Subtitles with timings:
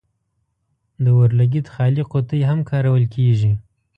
[1.03, 3.51] د اور لګیت خالي قطۍ هم کارول کیږي.